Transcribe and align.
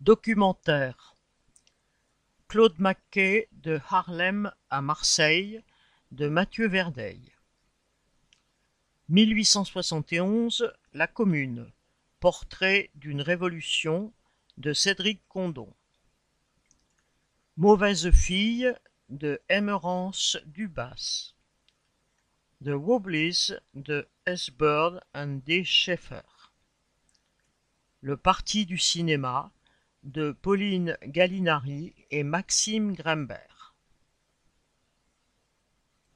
Documentaire 0.00 1.16
Claude 2.48 2.78
McKay 2.78 3.48
de 3.52 3.80
Haarlem 3.88 4.52
à 4.68 4.82
Marseille 4.82 5.64
de 6.12 6.28
Mathieu 6.28 6.68
Verdeil 6.68 7.32
1871 9.08 10.70
La 10.92 11.06
Commune 11.06 11.72
Portrait 12.20 12.90
d'une 12.94 13.22
révolution 13.22 14.12
de 14.58 14.74
Cédric 14.74 15.22
Condon 15.28 15.74
Mauvaise 17.56 18.10
fille 18.10 18.74
de 19.08 19.40
Emerence 19.48 20.36
Dubas 20.44 21.32
The 22.62 22.74
Wobblies 22.74 23.54
de 23.72 24.06
S. 24.26 24.50
Bird 24.50 25.00
and 25.14 25.40
D. 25.46 25.64
Schaeffer 25.64 26.20
Le 28.02 28.18
Parti 28.18 28.66
du 28.66 28.76
cinéma 28.76 29.50
de 30.06 30.30
Pauline 30.30 30.96
Gallinari 31.04 31.92
et 32.10 32.22
Maxime 32.22 32.94
Grimbert 32.94 33.55